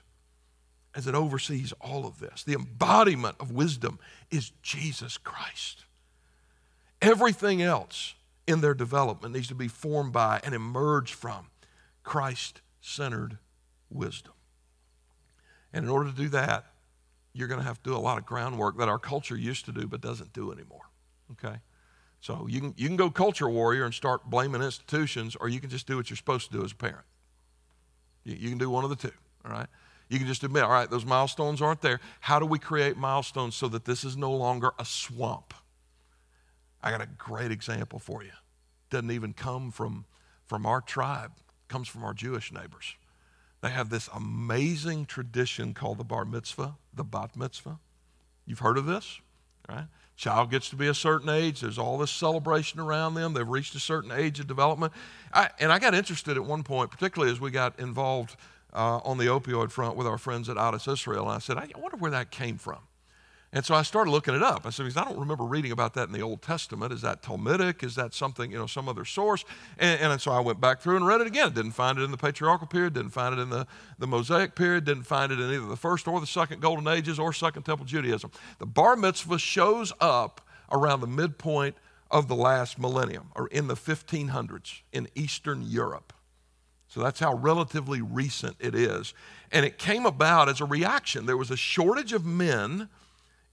[0.94, 2.44] as it oversees all of this.
[2.44, 4.00] The embodiment of wisdom
[4.30, 5.86] is Jesus Christ.
[7.02, 11.48] Everything else in their development needs to be formed by and emerge from
[12.04, 13.38] Christ centered
[13.90, 14.34] wisdom.
[15.74, 16.66] And in order to do that,
[17.34, 19.72] you're going to have to do a lot of groundwork that our culture used to
[19.72, 20.90] do but doesn't do anymore.
[21.32, 21.60] Okay?
[22.22, 25.70] So you can, you can go culture warrior and start blaming institutions, or you can
[25.70, 27.06] just do what you're supposed to do as a parent.
[28.24, 29.12] You, you can do one of the two,
[29.44, 29.68] all right?
[30.08, 32.00] You can just admit, all right, those milestones aren't there.
[32.20, 35.54] How do we create milestones so that this is no longer a swamp?
[36.84, 38.32] I got a great example for you.
[38.90, 40.06] Doesn't even come from,
[40.46, 41.32] from our tribe,
[41.70, 42.96] comes from our Jewish neighbors.
[43.62, 47.80] They have this amazing tradition called the bar mitzvah, the bat mitzvah.
[48.46, 49.22] You've heard of this,
[49.70, 49.86] right?
[50.22, 51.62] Child gets to be a certain age.
[51.62, 53.34] There's all this celebration around them.
[53.34, 54.94] They've reached a certain age of development.
[55.34, 58.36] I, and I got interested at one point, particularly as we got involved
[58.72, 61.24] uh, on the opioid front with our friends at Adas Israel.
[61.24, 62.78] And I said, I wonder where that came from.
[63.54, 64.66] And so I started looking it up.
[64.66, 66.94] I said, I don't remember reading about that in the Old Testament.
[66.94, 67.84] Is that Talmudic?
[67.84, 69.44] Is that something, you know, some other source?
[69.78, 71.52] And, and, so I went back through and read it again.
[71.52, 73.68] Didn't find it in the patriarchal period, didn't find it in the,
[74.00, 77.20] the Mosaic period, didn't find it in either the first or the second Golden Ages
[77.20, 78.32] or Second Temple Judaism.
[78.60, 80.40] The bar mitzvah shows up
[80.72, 81.76] around the midpoint
[82.10, 86.14] of the last millennium, or in the 1500s in Eastern Europe.
[86.88, 89.14] So that's how relatively recent it is.
[89.52, 91.26] And it came about as a reaction.
[91.26, 92.90] There was a shortage of men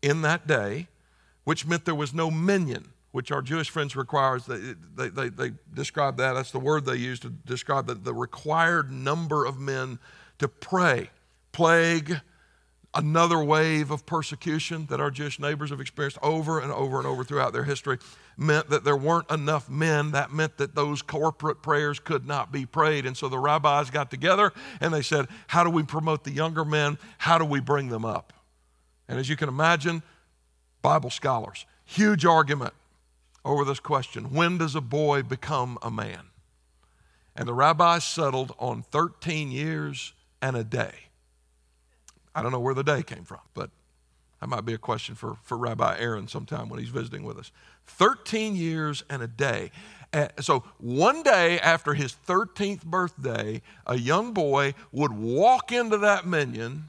[0.03, 0.89] in that day,
[1.45, 4.47] which meant there was no minyan, which our Jewish friends requires.
[4.47, 6.35] They, they, they, they describe that.
[6.35, 9.99] That's the word they use to describe the, the required number of men
[10.39, 11.11] to pray.
[11.53, 12.21] Plague,
[12.95, 17.25] another wave of persecution that our Jewish neighbors have experienced over and over and over
[17.25, 17.99] throughout their history
[18.37, 20.13] meant that there weren't enough men.
[20.13, 23.07] That meant that those corporate prayers could not be prayed.
[23.07, 26.65] And so the rabbis got together and they said, How do we promote the younger
[26.65, 26.99] men?
[27.19, 28.33] How do we bring them up?
[29.09, 30.03] And as you can imagine,
[30.83, 32.75] Bible scholars, huge argument
[33.45, 36.27] over this question when does a boy become a man?
[37.35, 40.93] And the rabbis settled on 13 years and a day.
[42.35, 43.71] I don't know where the day came from, but
[44.41, 47.51] that might be a question for, for Rabbi Aaron sometime when he's visiting with us.
[47.87, 49.71] 13 years and a day.
[50.13, 56.27] Eh, so, one day after his 13th birthday, a young boy would walk into that
[56.27, 56.85] minyan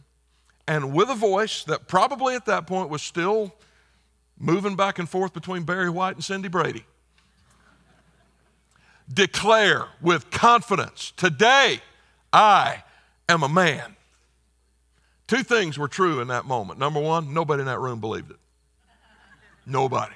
[0.70, 3.56] and, with a voice that probably at that point was still
[4.38, 6.86] moving back and forth between Barry White and Cindy Brady,
[9.12, 11.82] declare with confidence, Today
[12.32, 12.84] I
[13.28, 13.96] am a man.
[15.26, 16.78] Two things were true in that moment.
[16.78, 18.38] Number one, nobody in that room believed it.
[19.66, 20.14] Nobody.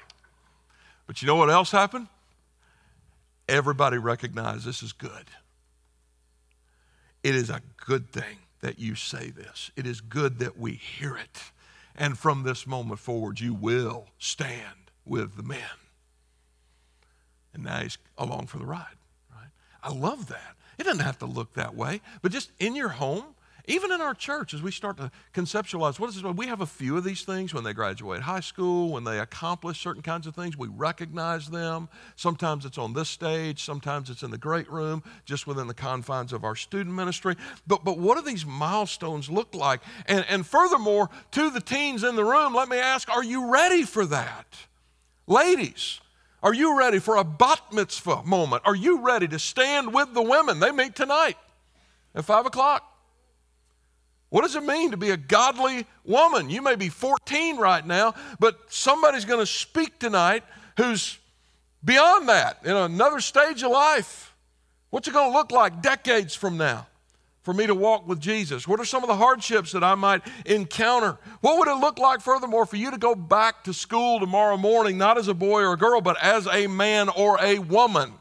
[1.08, 2.06] But you know what else happened?
[3.48, 5.30] Everybody recognized this is good.
[7.24, 9.70] It is a good thing that you say this.
[9.76, 11.38] It is good that we hear it.
[11.94, 15.60] And from this moment forward, you will stand with the men.
[17.52, 18.96] And now he's along for the ride,
[19.30, 19.50] right?
[19.82, 20.56] I love that.
[20.78, 23.33] It doesn't have to look that way, but just in your home,
[23.66, 26.66] even in our church, as we start to conceptualize what is this, we have a
[26.66, 30.34] few of these things when they graduate high school, when they accomplish certain kinds of
[30.34, 31.88] things, we recognize them.
[32.14, 36.32] Sometimes it's on this stage, sometimes it's in the great room, just within the confines
[36.32, 37.36] of our student ministry.
[37.66, 39.80] But, but what do these milestones look like?
[40.06, 43.84] And, and furthermore, to the teens in the room, let me ask, are you ready
[43.84, 44.46] for that?
[45.26, 46.00] Ladies,
[46.44, 48.64] Are you ready for a bat mitzvah moment?
[48.66, 50.60] Are you ready to stand with the women?
[50.60, 51.38] They meet tonight
[52.14, 52.93] at 5 o'clock.
[54.34, 56.50] What does it mean to be a godly woman?
[56.50, 60.42] You may be 14 right now, but somebody's going to speak tonight
[60.76, 61.20] who's
[61.84, 64.34] beyond that in another stage of life.
[64.90, 66.88] What's it going to look like decades from now
[67.42, 68.66] for me to walk with Jesus?
[68.66, 71.16] What are some of the hardships that I might encounter?
[71.40, 74.98] What would it look like, furthermore, for you to go back to school tomorrow morning,
[74.98, 78.14] not as a boy or a girl, but as a man or a woman?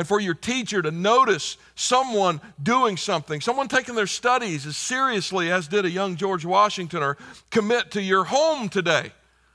[0.00, 5.52] And for your teacher to notice someone doing something, someone taking their studies as seriously
[5.52, 7.18] as did a young George Washington, or
[7.50, 9.12] commit to your home today,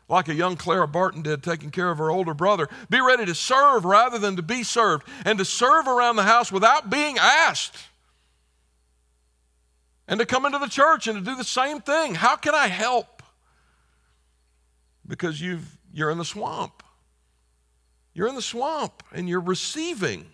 [0.07, 2.69] like a young Clara Barton did, taking care of her older brother.
[2.91, 6.51] Be ready to serve rather than to be served, and to serve around the house
[6.51, 7.77] without being asked.
[10.07, 12.13] And to come into the church and to do the same thing.
[12.13, 13.23] How can I help?
[15.07, 16.83] Because you've, you're in the swamp.
[18.13, 20.27] You're in the swamp and you're receiving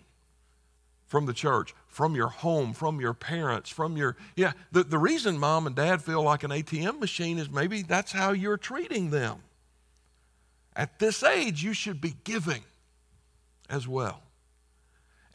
[1.12, 4.16] from the church, from your home, from your parents, from your.
[4.34, 8.12] Yeah, the, the reason mom and dad feel like an ATM machine is maybe that's
[8.12, 9.36] how you're treating them.
[10.74, 12.62] At this age, you should be giving
[13.68, 14.22] as well.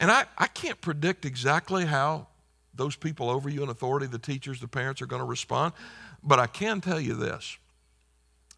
[0.00, 2.26] And I, I can't predict exactly how
[2.74, 5.74] those people over you in authority, the teachers, the parents, are going to respond,
[6.24, 7.56] but I can tell you this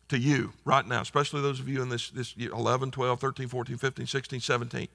[0.09, 3.77] to you right now, especially those of you in this, this 11, 12, 13, 14,
[3.77, 4.89] 15, 16, 17.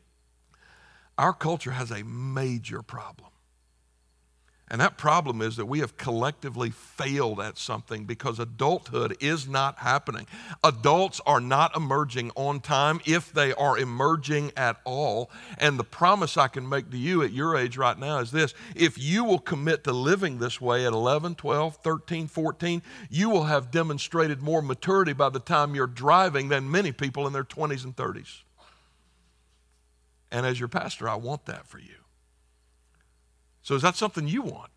[1.18, 3.30] Our culture has a major problem.
[4.68, 9.78] And that problem is that we have collectively failed at something because adulthood is not
[9.78, 10.26] happening.
[10.64, 15.30] Adults are not emerging on time if they are emerging at all.
[15.60, 18.56] And the promise I can make to you at your age right now is this
[18.76, 23.44] if you will commit to living this way at 11, 12, 13, 14, you will
[23.44, 27.84] have demonstrated more maturity by the time you're driving than many people in their 20s
[27.84, 28.45] and 30s.
[30.32, 31.96] And as your pastor, I want that for you.
[33.62, 34.72] So, is that something you want?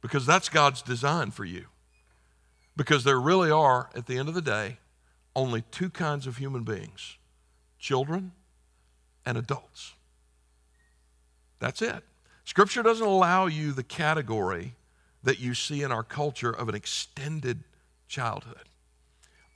[0.00, 1.66] Because that's God's design for you.
[2.76, 4.78] Because there really are, at the end of the day,
[5.34, 7.16] only two kinds of human beings
[7.78, 8.32] children
[9.24, 9.92] and adults.
[11.58, 12.02] That's it.
[12.44, 14.74] Scripture doesn't allow you the category
[15.22, 17.64] that you see in our culture of an extended
[18.06, 18.68] childhood.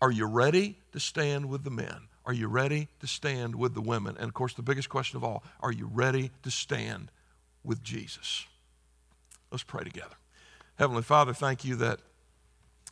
[0.03, 2.09] Are you ready to stand with the men?
[2.27, 4.17] Are you ready to stand with the women?
[4.19, 7.11] And of course, the biggest question of all are you ready to stand
[7.65, 8.47] with Jesus.
[9.51, 10.17] Let's pray together.
[10.77, 12.01] Heavenly Father, thank you that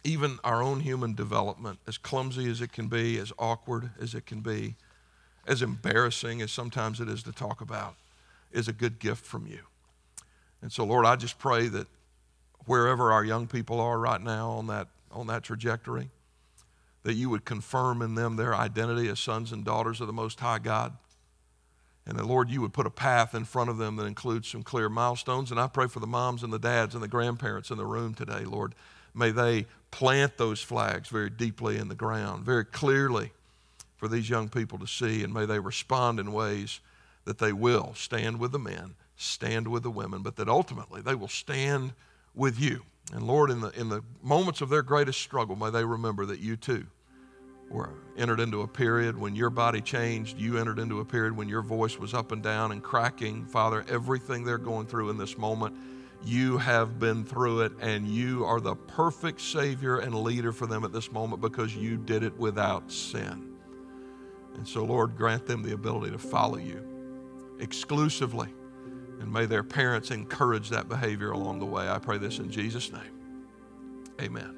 [0.05, 4.27] even our own human development, as clumsy as it can be, as awkward as it
[4.27, 4.77] can be,
[5.47, 7.97] as embarrassing as sometimes it is to talk about,
[8.53, 9.61] is a good gift from you.
[10.63, 11.87] And so, Lord, I just pray that
[12.67, 16.11] wherever our young people are right now on that, on that trajectory,
[17.09, 20.41] that you would confirm in them their identity as sons and daughters of the Most
[20.41, 20.93] High God
[22.07, 24.63] and that, Lord, you would put a path in front of them that includes some
[24.63, 25.51] clear milestones.
[25.51, 28.13] And I pray for the moms and the dads and the grandparents in the room
[28.13, 28.75] today, Lord.
[29.15, 33.33] May they plant those flags very deeply in the ground, very clearly
[33.97, 35.25] for these young people to see.
[35.25, 36.81] And may they respond in ways
[37.25, 41.15] that they will stand with the men, stand with the women, but that ultimately they
[41.15, 41.95] will stand
[42.35, 42.83] with you.
[43.15, 46.41] And Lord, in the, in the moments of their greatest struggle, may they remember that
[46.41, 46.87] you too
[47.71, 50.39] were entered into a period when your body changed.
[50.39, 53.47] You entered into a period when your voice was up and down and cracking.
[53.47, 55.77] Father, everything they're going through in this moment,
[56.25, 60.85] you have been through it, and you are the perfect Savior and leader for them
[60.85, 63.55] at this moment because you did it without sin.
[64.55, 66.85] And so, Lord, grant them the ability to follow you
[67.61, 68.49] exclusively.
[69.21, 71.89] And may their parents encourage that behavior along the way.
[71.89, 73.19] I pray this in Jesus' name.
[74.21, 74.58] Amen.